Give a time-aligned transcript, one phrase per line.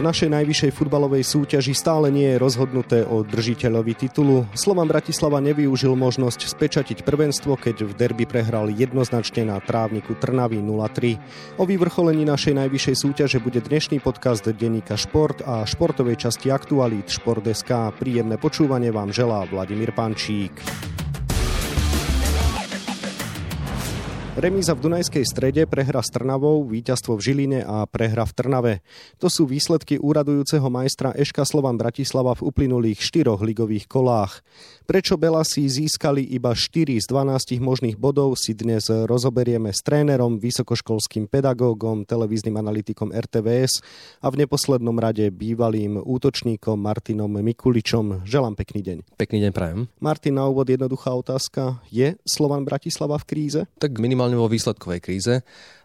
[0.00, 4.48] V našej najvyššej futbalovej súťaži stále nie je rozhodnuté o držiteľovi titulu.
[4.56, 11.60] Slovan Bratislava nevyužil možnosť spečatiť prvenstvo, keď v derby prehral jednoznačne na trávniku Trnavy 0-3.
[11.60, 17.92] O vyvrcholení našej najvyššej súťaže bude dnešný podcast denníka Šport a športovej časti aktualít Šport.sk.
[18.00, 20.56] Príjemné počúvanie vám želá Vladimír Pančík.
[24.40, 28.74] Remíza v Dunajskej strede, prehra s Trnavou, víťazstvo v Žiline a prehra v Trnave.
[29.20, 34.40] To sú výsledky úradujúceho majstra Eška Slovan Bratislava v uplynulých štyroch ligových kolách.
[34.88, 41.28] Prečo Belasi získali iba 4 z 12 možných bodov si dnes rozoberieme s trénerom, vysokoškolským
[41.28, 43.84] pedagógom, televíznym analytikom RTVS
[44.24, 48.24] a v neposlednom rade bývalým útočníkom Martinom Mikuličom.
[48.24, 48.98] Želám pekný deň.
[49.20, 49.78] Pekný deň prajem.
[50.00, 51.84] Martin, na úvod jednoduchá otázka.
[51.92, 53.60] Je Slovan Bratislava v kríze?
[53.76, 55.34] Tak minimálne minimálne vo výsledkovej kríze.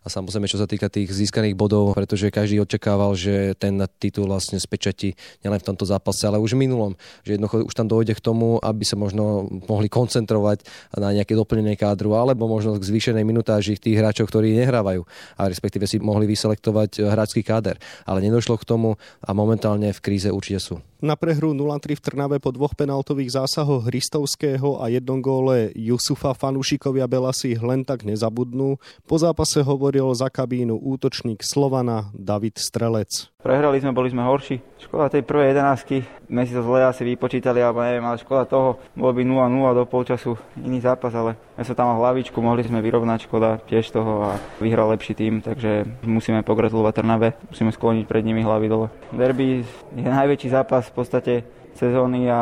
[0.05, 4.61] A samozrejme, čo sa týka tých získaných bodov, pretože každý očakával, že ten titul vlastne
[4.61, 6.94] spečatí nielen v tomto zápase, ale už v minulom.
[7.25, 10.61] Že jednoducho už tam dojde k tomu, aby sa možno mohli koncentrovať
[10.94, 15.02] na nejaké doplnenie kádru, alebo možno k zvýšenej minutáži tých hráčov, ktorí nehrávajú
[15.41, 17.81] a respektíve si mohli vyselektovať hráčský káder.
[18.06, 20.78] Ale nedošlo k tomu a momentálne v kríze určite sú.
[21.02, 27.09] Na prehru 0-3 v Trnave po dvoch penaltových zásahoch Hristovského a jednom góle Jusufa fanúšikovia
[27.09, 28.81] Belasi len tak nezabudnú.
[29.06, 33.30] Po zápase hovoril za kabínu útočník Slovana David Strelec.
[33.45, 34.58] Prehrali sme, boli sme horší.
[34.81, 38.81] Škoda tej prvej jedenáctky, sme si to zle asi vypočítali, alebo neviem, ale škoda toho,
[38.98, 42.81] bolo by 0-0 do polčasu iný zápas, ale my sa tam mal hlavičku, mohli sme
[42.81, 48.26] vyrovnať, škoda tiež toho a vyhral lepší tým, takže musíme pogratulovať Trnave, musíme skloniť pred
[48.26, 48.88] nimi hlavy dole.
[49.14, 49.62] Derby
[49.94, 51.34] je najväčší zápas v podstate
[51.78, 52.42] sezóny a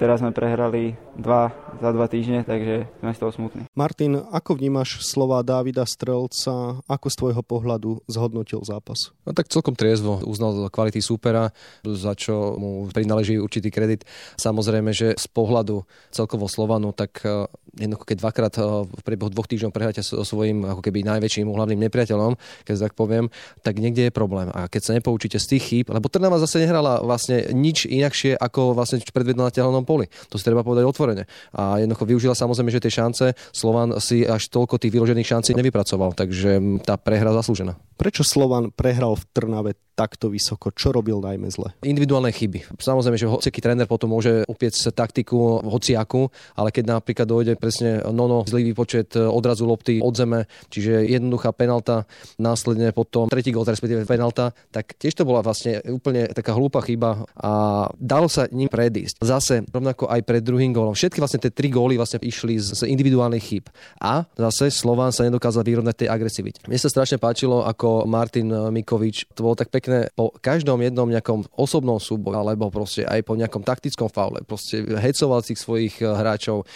[0.00, 3.62] teraz sme prehrali dva za dva týždne, takže sme z toho smutní.
[3.76, 6.80] Martin, ako vnímaš slova Dávida Strelca?
[6.88, 9.12] Ako z tvojho pohľadu zhodnotil zápas?
[9.28, 10.20] No tak celkom triezvo.
[10.24, 11.52] Uznal kvality súpera,
[11.84, 14.08] za čo mu prináleží určitý kredit.
[14.40, 17.44] Samozrejme, že z pohľadu celkovo Slovanu, tak eh,
[17.76, 21.80] jednoducho keď dvakrát eh, v priebehu dvoch týždňov prehráte so svojím ako keby najväčším hlavným
[21.88, 23.28] nepriateľom, keď tak poviem,
[23.60, 24.48] tak niekde je problém.
[24.56, 28.72] A keď sa nepoučíte z tých chýb, lebo Trnava zase nehrala vlastne nič inakšie ako
[28.72, 30.08] vlastne predvedla na tehelnom poli.
[30.32, 31.05] To si treba povedať otvorene.
[31.52, 35.50] A a jednoducho využila samozrejme, že tie šance Slovan si až toľko tých vyložených šancí
[35.58, 37.74] nevypracoval, takže tá prehra zaslúžená.
[37.98, 40.68] Prečo Slovan prehral v Trnave takto vysoko?
[40.76, 41.72] Čo robil najmä zle?
[41.80, 42.76] Individuálne chyby.
[42.76, 48.44] Samozrejme, že hociký tréner potom môže upiecť taktiku hociaku, ale keď napríklad dojde presne nono,
[48.44, 52.04] zlý výpočet odrazu lopty od zeme, čiže jednoduchá penalta,
[52.36, 57.24] následne potom tretí gol, respektíve penalta, tak tiež to bola vlastne úplne taká hlúpa chyba
[57.38, 59.22] a dalo sa ním predísť.
[59.22, 60.92] Zase rovnako aj pred druhým gólom.
[60.92, 63.64] Všetky vlastne tie tri góly vlastne išli z individuálnych chyb.
[64.02, 66.58] A zase Slován sa nedokázal vyrovnať tej agresivite.
[66.66, 71.46] Mne sa strašne páčilo, ako Martin Mikovič, to bolo tak pekné po každom jednom nejakom
[71.54, 76.66] osobnom súboji, alebo proste aj po nejakom taktickom faule, proste hecoval tých svojich eh, hráčov.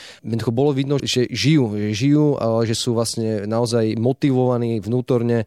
[0.51, 2.35] Bolo vidno, že žijú, že žijú,
[2.67, 5.47] že sú vlastne naozaj motivovaní vnútorne,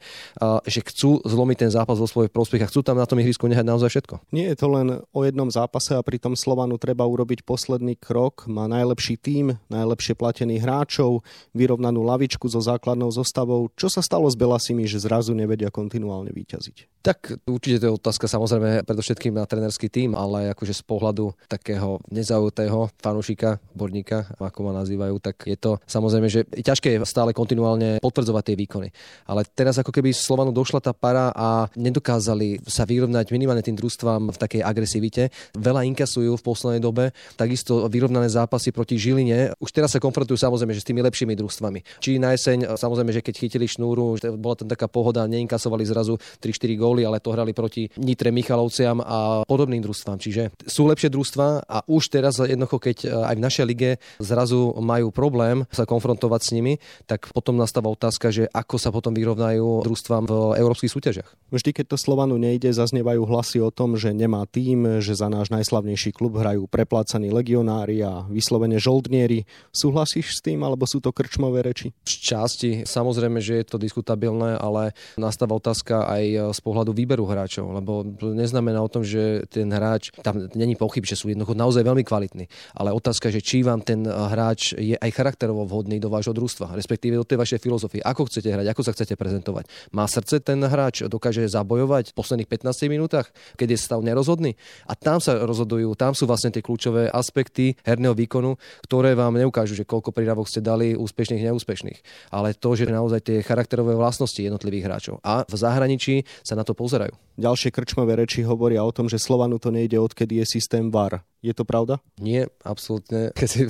[0.64, 3.68] že chcú zlomiť ten zápas vo svojich prospech a chcú tam na tom ihrisku nehať
[3.68, 4.16] naozaj všetko.
[4.32, 8.48] Nie je to len o jednom zápase a pri tom Slovanu treba urobiť posledný krok.
[8.48, 13.68] Má najlepší tým, najlepšie platených hráčov, vyrovnanú lavičku so základnou zostavou.
[13.76, 16.93] Čo sa stalo s Belasimi, že zrazu nevedia kontinuálne vyťaziť?
[17.04, 22.00] Tak určite to je otázka samozrejme predovšetkým na trenerský tým, ale akože z pohľadu takého
[22.08, 28.00] nezaujatého fanúšika, borníka, ako ma nazývajú, tak je to samozrejme, že je ťažké stále kontinuálne
[28.00, 28.88] potvrdzovať tie výkony.
[29.28, 34.32] Ale teraz ako keby Slovanu došla tá para a nedokázali sa vyrovnať minimálne tým družstvám
[34.32, 35.28] v takej agresivite.
[35.60, 39.60] Veľa inkasujú v poslednej dobe, takisto vyrovnané zápasy proti Žiline.
[39.60, 42.00] Už teraz sa konfrontujú samozrejme že s tými lepšími družstvami.
[42.00, 46.80] Či na jeseň, samozrejme, že keď chytili šnúru, bola tam taká pohoda, neinkasovali zrazu 3-4
[46.80, 50.22] góly, ale to hrali proti Nitre Michalovciam a podobným družstvám.
[50.22, 53.90] Čiže sú lepšie družstva a už teraz jednoducho, keď e, aj v našej lige
[54.22, 56.74] zrazu majú problém sa konfrontovať s nimi,
[57.10, 61.30] tak potom nastáva otázka, že ako sa potom vyrovnajú družstvám v európskych súťažiach.
[61.50, 65.48] Vždy, keď to Slovanu nejde, zaznievajú hlasy o tom, že nemá tým, že za náš
[65.54, 69.48] najslavnejší klub hrajú preplácaní legionári a vyslovene žoldnieri.
[69.72, 71.96] Súhlasíš s tým, alebo sú to krčmové reči?
[72.04, 77.24] V časti samozrejme, že je to diskutabilné, ale nastáva otázka aj z pohľadu pohľadu výberu
[77.24, 81.80] hráčov, lebo neznamená o tom, že ten hráč, tam není pochyb, že sú jednoducho naozaj
[81.80, 86.36] veľmi kvalitní, ale otázka, že či vám ten hráč je aj charakterovo vhodný do vášho
[86.36, 89.72] družstva, respektíve do tej vašej filozofie, ako chcete hrať, ako sa chcete prezentovať.
[89.96, 95.00] Má srdce ten hráč, dokáže zabojovať v posledných 15 minútach, keď je stav nerozhodný a
[95.00, 99.88] tam sa rozhodujú, tam sú vlastne tie kľúčové aspekty herného výkonu, ktoré vám neukážu, že
[99.88, 102.00] koľko príravok ste dali úspešných, neúspešných,
[102.36, 105.16] ale to, že naozaj tie charakterové vlastnosti jednotlivých hráčov.
[105.24, 107.14] A v zahraničí sa na to to pozerajú.
[107.38, 111.22] Ďalšie krčmové reči hovoria o tom, že Slovanu to nejde odkedy je systém VAR.
[111.44, 112.00] Je to pravda?
[112.24, 113.30] Nie, absolútne.
[113.38, 113.68] Keď si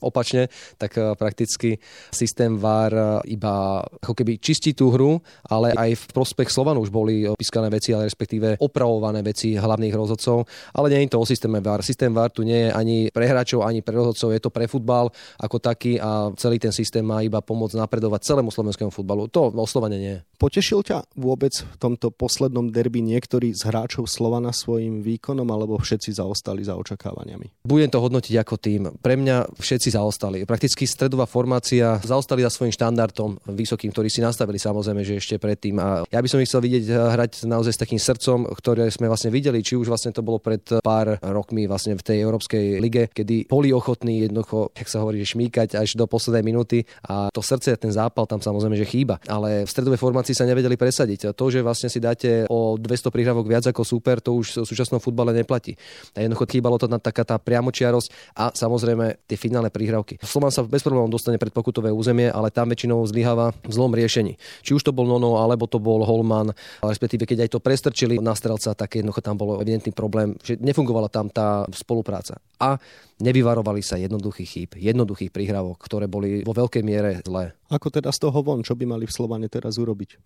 [0.00, 0.48] opačne,
[0.80, 1.76] tak eh, prakticky
[2.08, 6.88] systém VAR eh, iba ako keby čistí tú hru, ale aj v prospech Slovanu už
[6.88, 10.48] boli pískané veci, ale respektíve opravované veci hlavných rozhodcov.
[10.72, 11.84] Ale nie je to o systéme VAR.
[11.84, 14.32] Systém VAR tu nie je ani pre hráčov, ani pre rozhodcov.
[14.32, 18.48] Je to pre futbal ako taký a celý ten systém má iba pomôcť napredovať celému
[18.48, 19.28] slovenskému futbalu.
[19.36, 20.16] To oslovene nie.
[20.40, 26.16] Potešil ťa vôbec v tomto poslednom derby niektorí z hráčov Slovana svojim výkonom alebo všetci
[26.16, 27.01] zaostali za očakávaním?
[27.02, 27.66] Očakávaniami?
[27.66, 28.82] Budem to hodnotiť ako tým.
[29.02, 30.46] Pre mňa všetci zaostali.
[30.46, 35.82] Prakticky stredová formácia zaostali za svojím štandardom vysokým, ktorý si nastavili samozrejme, že ešte predtým.
[35.82, 39.34] A ja by som ich chcel vidieť hrať naozaj s takým srdcom, ktoré sme vlastne
[39.34, 43.50] videli, či už vlastne to bolo pred pár rokmi vlastne v tej Európskej lige, kedy
[43.50, 47.90] boli ochotní jednoducho, jak sa hovorí, šmíkať až do poslednej minúty a to srdce, ten
[47.90, 49.18] zápal tam samozrejme, že chýba.
[49.26, 51.34] Ale v stredovej formácii sa nevedeli presadiť.
[51.34, 55.00] To, že vlastne si dáte o 200 prihrávok viac ako super, to už v súčasnom
[55.00, 55.74] futbale neplatí.
[56.12, 60.20] A jednoducho chýbalo to na taká tá priamočiarosť a samozrejme tie finálne príhravky.
[60.20, 64.36] Slovan sa bez problémov dostane pred pokutové územie, ale tam väčšinou zlyháva v zlom riešení.
[64.60, 66.52] Či už to bol Nono, alebo to bol Holman,
[66.84, 71.08] respektíve keď aj to prestrčili na strelca, tak jednoducho tam bol evidentný problém, že nefungovala
[71.08, 72.36] tam tá spolupráca.
[72.60, 72.76] A
[73.22, 77.54] nevyvarovali sa jednoduchých chýb, jednoduchých príhravok, ktoré boli vo veľkej miere zlé.
[77.72, 80.20] Ako teda z toho von, čo by mali v Slovane teraz urobiť?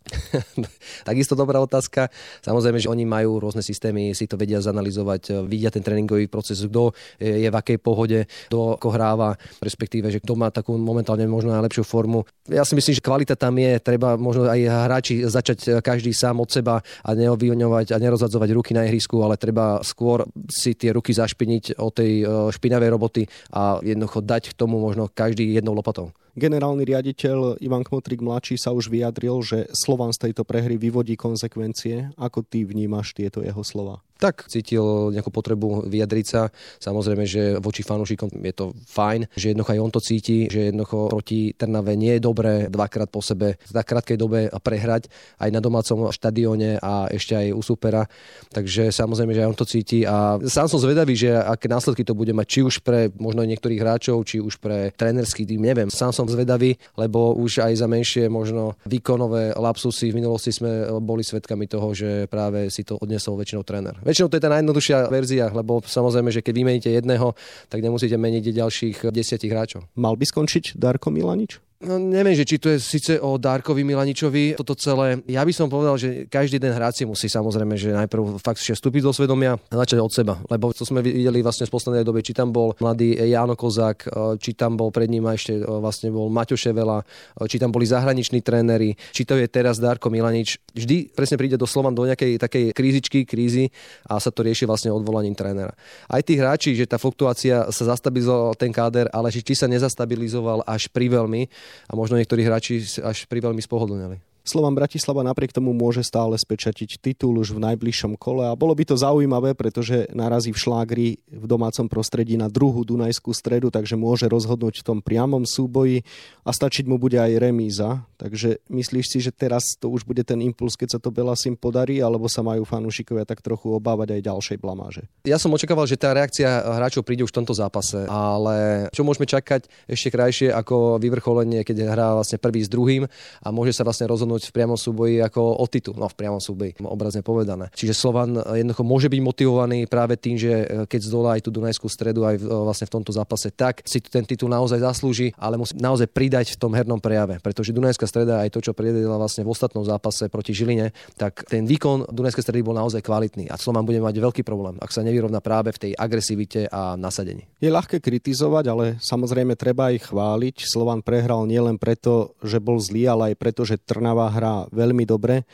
[1.09, 2.11] Takisto dobrá otázka.
[2.43, 6.91] Samozrejme, že oni majú rôzne systémy, si to vedia zanalizovať, vidia ten tréningový proces, kto
[7.23, 11.87] je v akej pohode, kto ako hráva, respektíve, že kto má takú momentálne možno najlepšiu
[11.87, 12.27] formu.
[12.51, 16.51] Ja si myslím, že kvalita tam je, treba možno aj hráči začať každý sám od
[16.51, 21.79] seba a neobviňovať a nerozhadzovať ruky na ihrisku, ale treba skôr si tie ruky zašpiniť
[21.79, 23.23] od tej špinavej roboty
[23.55, 26.11] a jednoducho dať k tomu možno každý jednou lopatou.
[26.37, 32.13] Generálny riaditeľ Ivan Kmotrik mladší sa už vyjadril, že Slovan z tejto prehry vyvodí konsekvencie.
[32.15, 34.06] Ako ty vnímaš tieto jeho slova?
[34.17, 36.49] Tak cítil nejakú potrebu vyjadriť sa.
[36.81, 41.13] Samozrejme, že voči fanúšikom je to fajn, že jednoducho aj on to cíti, že jednoducho
[41.13, 45.07] proti Trnave nie je dobré dvakrát po sebe v tak krátkej dobe prehrať
[45.39, 48.09] aj na domácom štadióne a ešte aj u supera.
[48.51, 52.17] Takže samozrejme, že aj on to cíti a sám som zvedavý, že aké následky to
[52.17, 55.93] bude mať, či už pre možno niektorých hráčov, či už pre trénerský tým, neviem.
[55.93, 61.23] Sám som zvedavý, lebo už aj za menšie možno výkonové lapsusy v minulosti sme boli
[61.23, 63.95] svedkami toho, že práve si to odnesol väčšinou tréner.
[64.07, 67.35] Väčšinou to je tá najjednoduchšia verzia, lebo samozrejme, že keď vymeníte jedného,
[67.67, 69.91] tak nemusíte meniť ďalších desiatich hráčov.
[69.99, 71.66] Mal by skončiť Darko Milanič?
[71.77, 75.21] No, neviem, že či to je síce o Darkovi Milaničovi, toto celé.
[75.29, 78.81] Ja by som povedal, že každý den hráč si musí samozrejme, že najprv fakt ešte
[78.81, 80.41] vstúpiť do svedomia a začať od seba.
[80.49, 84.41] Lebo to sme videli vlastne v poslednej dobe, či tam bol mladý Jano Kozák, e,
[84.41, 87.85] či tam bol pred ním ešte e, vlastne bol Maťo Ševela, e, či tam boli
[87.85, 90.57] zahraniční tréneri, či to je teraz Darko Milanič.
[90.73, 93.69] Vždy presne príde do Slovan do nejakej takej krízičky, krízy
[94.09, 95.77] a sa to rieši vlastne odvolaním trénera.
[96.09, 100.89] Aj tí hráči, že tá fluktuácia sa zastabilizoval ten káder, ale či sa nezastabilizoval až
[100.89, 101.53] pri veľmi,
[101.87, 104.36] a možno niektorí hráči až pri veľmi spohodlnili.
[104.47, 108.87] Slovan Bratislava napriek tomu môže stále spečatiť titul už v najbližšom kole a bolo by
[108.87, 114.31] to zaujímavé, pretože narazí v šlágri v domácom prostredí na druhú Dunajskú stredu, takže môže
[114.31, 116.07] rozhodnúť v tom priamom súboji
[116.47, 118.07] a stačiť mu bude aj remíza.
[118.17, 121.99] Takže myslíš si, že teraz to už bude ten impuls, keď sa to Belasim podarí,
[121.99, 125.03] alebo sa majú fanúšikovia tak trochu obávať aj ďalšej blamáže?
[125.27, 129.27] Ja som očakával, že tá reakcia hráčov príde už v tomto zápase, ale čo môžeme
[129.27, 133.05] čakať ešte krajšie ako vyvrcholenie, keď hrá vlastne prvý s druhým
[133.43, 135.97] a môže sa vlastne rozhodnúť rozhodnúť v priamom súboji ako o titul.
[135.97, 137.73] No v priamom súboji, obrazne povedané.
[137.73, 141.89] Čiže Slovan jednoducho môže byť motivovaný práve tým, že e, keď zdolá aj tú Dunajskú
[141.89, 145.73] stredu aj e, vlastne v tomto zápase, tak si ten titul naozaj zaslúži, ale musí
[145.81, 149.51] naozaj pridať v tom hernom prejave, pretože Dunajská streda aj to, čo priedela vlastne v
[149.51, 153.99] ostatnom zápase proti Žiline, tak ten výkon Dunajskej stredy bol naozaj kvalitný a Slovan bude
[154.05, 157.49] mať veľký problém, ak sa nevyrovná práve v tej agresivite a nasadení.
[157.63, 160.69] Je ľahké kritizovať, ale samozrejme treba aj chváliť.
[160.69, 165.47] Slovan prehral nielen preto, že bol zlý, ale aj preto, že Trnava hrá veľmi dobre.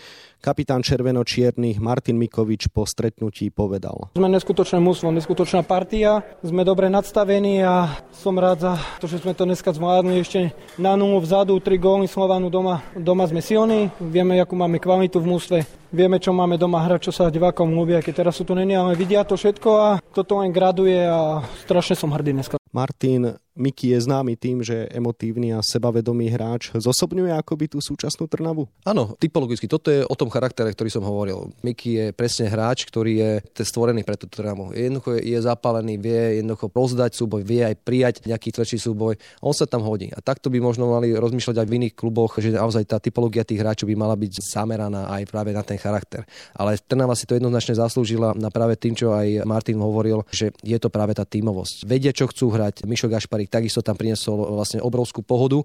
[0.42, 4.10] Kapitán červeno-čiernych Martin Mikovič po stretnutí povedal.
[4.18, 9.38] Sme neskutočné mústvo, neskutočná partia, sme dobre nadstavení a som rád za to, že sme
[9.38, 10.50] to dneska zvládli ešte
[10.82, 15.30] na nulu vzadu, tri góly Slovanu doma, doma sme silní, vieme, akú máme kvalitu v
[15.30, 15.58] mústve,
[15.94, 18.98] vieme, čo máme doma hrať, čo sa divákom ľúbia, keď teraz sú tu není, ale
[18.98, 22.58] vidia to všetko a toto len graduje a strašne som hrdý dneska.
[22.74, 28.64] Martin, Miki je známy tým, že emotívny a sebavedomý hráč zosobňuje akoby tú súčasnú Trnavu?
[28.88, 29.68] Áno, typologicky.
[29.68, 31.52] Toto je o tom charaktere, ktorý som hovoril.
[31.60, 33.30] Miki je presne hráč, ktorý je
[33.60, 34.72] stvorený pre tú Trnavu.
[34.72, 39.20] Jednoducho je zapálený, vie jednoducho rozdať súboj, vie aj prijať nejaký tvrdší súboj.
[39.44, 40.08] On sa tam hodí.
[40.16, 43.60] A takto by možno mali rozmýšľať aj v iných kluboch, že naozaj tá typológia tých
[43.60, 46.24] hráčov by mala byť zameraná aj práve na ten charakter.
[46.56, 50.78] Ale Trnava si to jednoznačne zaslúžila na práve tým, čo aj Martin hovoril, že je
[50.80, 51.84] to práve tá tímovosť.
[51.84, 52.88] Vedia, čo chcú hrať.
[52.88, 55.62] Mišo Gašpar Gašparík takisto tam priniesol vlastne obrovskú pohodu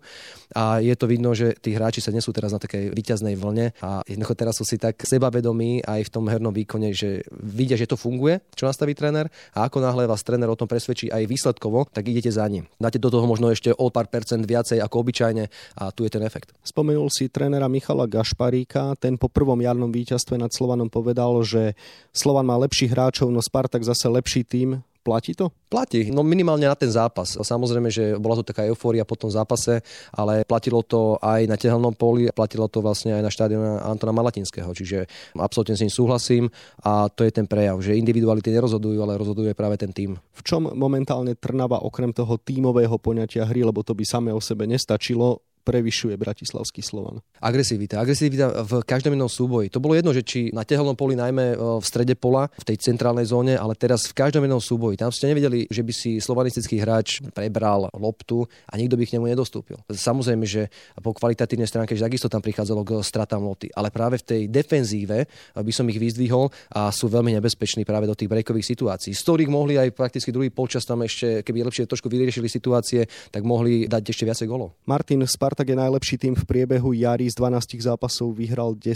[0.55, 4.01] a je to vidno, že tí hráči sa nesú teraz na takej vyťaznej vlne a
[4.07, 7.99] jednoducho teraz sú si tak sebavedomí aj v tom hernom výkone, že vidia, že to
[7.99, 12.09] funguje, čo nastaví tréner a ako náhle vás tréner o tom presvedčí aj výsledkovo, tak
[12.09, 12.65] idete za ním.
[12.81, 15.43] Dáte do toho možno ešte o pár percent viacej ako obyčajne
[15.77, 16.55] a tu je ten efekt.
[16.65, 21.77] Spomenul si trénera Michala Gašparíka, ten po prvom jarnom víťazstve nad Slovanom povedal, že
[22.15, 24.81] Slovan má lepších hráčov, no Spartak zase lepší tým.
[25.07, 25.55] Platí to?
[25.71, 27.39] Platí, no minimálne na ten zápas.
[27.39, 29.79] Samozrejme, že bola to taká eufória po tom zápase,
[30.11, 34.67] ale platilo to aj na tehelnom poli, platilo to vlastne aj na štádiu Antona Malatinského,
[34.75, 35.07] čiže
[35.39, 36.51] absolútne s ním súhlasím
[36.83, 40.19] a to je ten prejav, že individuality nerozhodujú, ale rozhoduje práve ten tým.
[40.19, 44.67] V čom momentálne Trnava okrem toho tímového poňatia hry, lebo to by samé o sebe
[44.67, 47.19] nestačilo, prevyšuje Bratislavský Slovan.
[47.43, 47.99] Agresivita.
[47.99, 49.67] Agresivita v každom jednom súboji.
[49.75, 52.79] To bolo jedno, že či na tehelnom poli, najmä e, v strede pola, v tej
[52.79, 54.95] centrálnej zóne, ale teraz v každom jednom súboji.
[54.95, 59.27] Tam ste nevedeli, že by si slovanistický hráč prebral loptu a nikto by k nemu
[59.35, 59.75] nedostúpil.
[59.91, 60.71] Samozrejme, že
[61.03, 65.27] po kvalitatívnej stránke že takisto tam prichádzalo k stratám lopty, ale práve v tej defenzíve
[65.57, 69.51] by som ich vyzdvihol a sú veľmi nebezpeční práve do tých breakových situácií, z ktorých
[69.51, 74.13] mohli aj prakticky druhý polčas tam ešte, keby lepšie trošku vyriešili situácie, tak mohli dať
[74.13, 74.77] ešte viacej golov.
[74.85, 78.93] Martin Spart Spartak je najlepší tým v priebehu jary z 12 zápasov vyhral 10.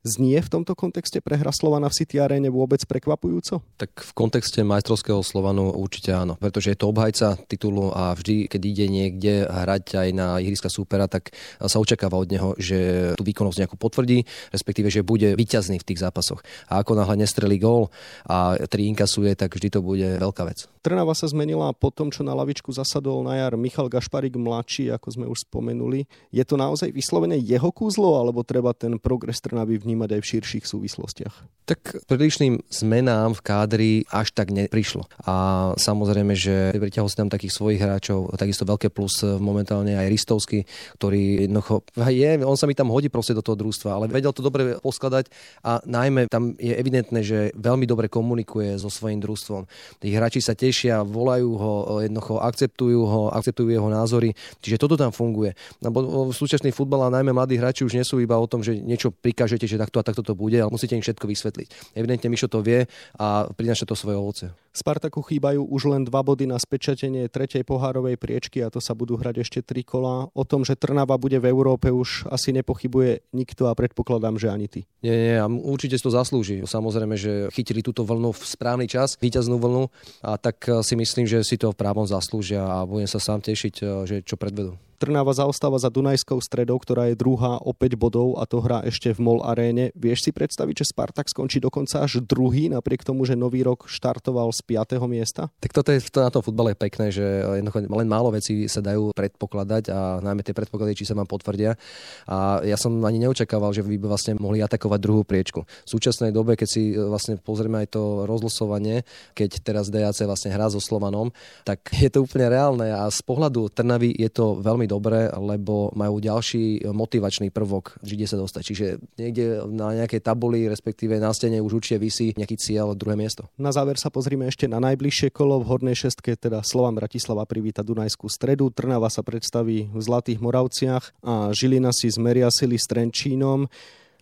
[0.00, 3.60] Znie v tomto kontexte prehra Slovana v City Arene vôbec prekvapujúco?
[3.76, 8.62] Tak v kontexte majstrovského Slovanu určite áno, pretože je to obhajca titulu a vždy, keď
[8.64, 13.60] ide niekde hrať aj na ihriska súpera, tak sa očakáva od neho, že tú výkonnosť
[13.60, 14.24] nejakú potvrdí,
[14.56, 16.40] respektíve, že bude vyťazný v tých zápasoch.
[16.72, 17.92] A ako náhle nestrelí gól
[18.24, 20.64] a tri inkasuje, tak vždy to bude veľká vec.
[20.80, 25.08] Trnava sa zmenila po tom, čo na lavičku zasadol na jar Michal Gašparik mladší, ako
[25.12, 26.06] sme už spomenuli spomenuli.
[26.30, 30.64] Je to naozaj vyslovene jeho kúzlo, alebo treba ten progres Trnavy vnímať aj v širších
[30.64, 31.34] súvislostiach?
[31.66, 35.06] Tak prílišným zmenám v kádri až tak neprišlo.
[35.26, 35.34] A
[35.74, 40.66] samozrejme, že priťahol si tam takých svojich hráčov, takisto veľké plus momentálne aj Ristovský,
[40.98, 44.42] ktorý jednoducho je, on sa mi tam hodí proste do toho družstva, ale vedel to
[44.42, 45.30] dobre poskladať
[45.66, 49.66] a najmä tam je evidentné, že veľmi dobre komunikuje so svojím družstvom.
[50.02, 55.14] Tí hráči sa tešia, volajú ho, jednoducho akceptujú ho, akceptujú jeho názory, čiže toto tam
[55.14, 55.54] funguje.
[55.80, 59.08] Lebo súčasný futbal a najmä mladí hráči už nie sú iba o tom, že niečo
[59.08, 61.96] prikážete, že takto a takto to bude, ale musíte im všetko vysvetliť.
[61.96, 62.84] Evidentne Mišo to vie
[63.16, 64.44] a prináša to svoje ovoce.
[64.70, 69.16] Spartaku chýbajú už len dva body na spečatenie tretej pohárovej priečky a to sa budú
[69.16, 70.28] hrať ešte tri kola.
[70.36, 74.68] O tom, že Trnava bude v Európe už asi nepochybuje nikto a predpokladám, že ani
[74.68, 74.84] ty.
[75.00, 76.60] Nie, nie, a určite si to zaslúži.
[76.62, 79.88] Samozrejme, že chytili túto vlnu v správny čas, víťaznú vlnu
[80.22, 84.06] a tak si myslím, že si to v právom zaslúžia a budem sa sám tešiť,
[84.06, 84.76] že čo predvedú.
[85.00, 89.08] Trnava zaostáva za Dunajskou stredou, ktorá je druhá o 5 bodov a to hrá ešte
[89.16, 89.96] v MOL aréne.
[89.96, 94.52] Vieš si predstaviť, že Spartak skončí dokonca až druhý, napriek tomu, že nový rok štartoval
[94.52, 95.00] z 5.
[95.08, 95.48] miesta?
[95.56, 97.24] Tak toto je to na tom futbale pekné, že
[97.64, 101.80] len málo vecí sa dajú predpokladať a najmä tie predpoklady, či sa vám potvrdia.
[102.28, 105.64] A ja som ani neočakával, že by vlastne mohli atakovať druhú priečku.
[105.64, 110.52] V súčasnej dobe, keď si e, vlastne pozrieme aj to rozlosovanie, keď teraz DAC vlastne
[110.52, 111.32] hrá so Slovanom,
[111.64, 116.18] tak je to úplne reálne a z pohľadu Trnavy je to veľmi dobre, lebo majú
[116.18, 118.62] ďalší motivačný prvok, kde sa dostať.
[118.66, 123.46] Čiže niekde na nejakej tabuli, respektíve na stene už určite vysí nejaký cieľ druhé miesto.
[123.54, 125.62] Na záver sa pozrime ešte na najbližšie kolo.
[125.62, 131.22] V hornej šestke teda Slovan Bratislava privíta Dunajskú stredu, Trnava sa predstaví v Zlatých Moravciach
[131.22, 133.70] a Žilina si zmeria sily s Trenčínom.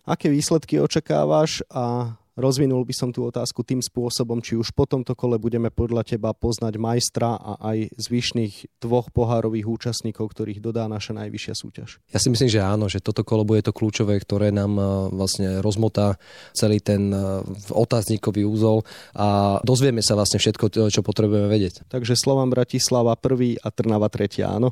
[0.05, 5.11] Aké výsledky očakávaš a Rozvinul by som tú otázku tým spôsobom, či už po tomto
[5.11, 11.19] kole budeme podľa teba poznať majstra a aj zvyšných dvoch pohárových účastníkov, ktorých dodá naša
[11.19, 11.99] najvyššia súťaž.
[12.15, 15.59] Ja si myslím, že áno, že toto kolo bude to kľúčové, ktoré nám e, vlastne
[15.59, 16.15] rozmotá
[16.55, 17.43] celý ten e,
[17.75, 21.91] otáznikový úzol a dozvieme sa vlastne všetko, čo potrebujeme vedieť.
[21.91, 24.71] Takže Slovan Bratislava prvý a Trnava tretia, áno?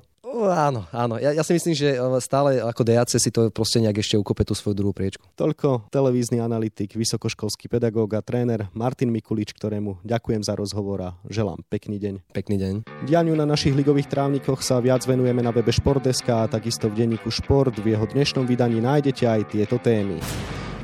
[0.58, 1.22] Áno, áno.
[1.22, 4.42] Ja, ja si myslím, že e, stále ako DAC si to proste nejak ešte ukope
[4.42, 5.22] tú svoju druhú priečku.
[5.38, 11.62] Toľko televízny analytik, vysokoškolský pedagóg a tréner Martin Mikulič, ktorému ďakujem za rozhovor a želám
[11.70, 12.34] pekný deň.
[12.34, 12.74] Pekný deň.
[13.06, 17.30] Dianiu na našich ligových trávnikoch sa viac venujeme na webe Športdeska a takisto v denníku
[17.30, 17.78] Šport.
[17.78, 20.18] V jeho dnešnom vydaní nájdete aj tieto témy.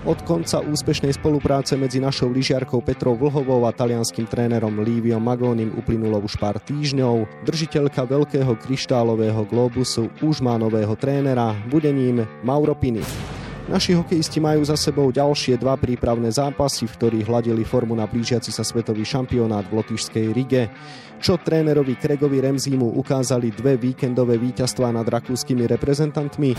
[0.04, 6.20] Od konca úspešnej spolupráce medzi našou lyžiarkou Petrou Vlhovou a talianským trénerom Líviom Magónim uplynulo
[6.20, 7.48] už pár týždňov.
[7.48, 13.33] Držiteľka veľkého kryštálového globusu už má nového trénera, bude ním Mauro Pini.
[13.64, 18.52] Naši hokejisti majú za sebou ďalšie dva prípravné zápasy, v ktorých hladili formu na blížiaci
[18.52, 20.68] sa svetový šampionát v Lotyšskej Rige.
[21.24, 26.52] Čo trénerovi Kregovi Remzimu ukázali dve víkendové víťazstvá nad rakúskymi reprezentantmi.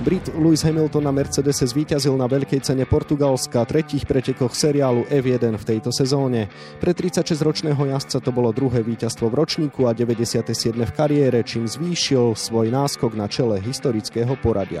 [0.00, 5.64] Brit Lewis Hamilton na Mercedese zvíťazil na veľkej cene Portugalska, tretích pretekoch seriálu F1 v
[5.68, 6.48] tejto sezóne.
[6.80, 10.72] Pre 36-ročného jazdca to bolo druhé víťazstvo v ročníku a 97.
[10.72, 14.80] v kariére, čím zvýšil svoj náskok na čele historického poradia.